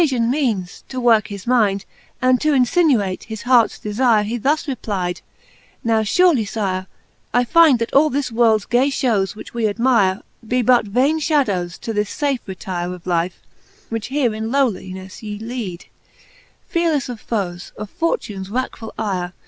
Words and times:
Yet 0.03 0.07
to 0.09 0.15
occallon 0.17 0.29
meanes, 0.31 0.83
to 0.89 0.99
worke 0.99 1.27
his 1.27 1.45
mind, 1.45 1.85
And 2.23 2.41
to 2.41 2.53
insinuate 2.55 3.25
his 3.25 3.43
harts 3.43 3.77
defire, 3.77 4.23
He 4.23 4.35
thus 4.37 4.67
reply 4.67 5.13
de; 5.13 5.21
Now 5.83 6.01
furely, 6.01 6.43
fyre, 6.49 6.87
I 7.35 7.43
find, 7.43 7.77
That 7.77 7.93
all 7.93 8.09
this 8.09 8.31
worlds 8.31 8.65
gay 8.65 8.89
fhowes, 8.89 9.35
which 9.35 9.53
we 9.53 9.67
admire, 9.67 10.23
Be 10.47 10.63
but 10.63 10.85
vaine 10.87 11.19
fhadowes 11.19 11.79
to 11.81 11.93
this 11.93 12.09
fafe 12.15 12.39
retyre 12.47 12.91
Of 12.95 13.05
life, 13.05 13.41
which 13.89 14.07
here 14.07 14.33
in 14.33 14.49
lowlinefle 14.49 15.21
ye 15.21 15.37
lead, 15.37 15.85
Fearlefle 16.67 17.09
of 17.11 17.19
foes, 17.21 17.71
or 17.77 17.85
fortunes 17.85 18.49
wrackfull 18.49 18.93
yre. 18.97 19.33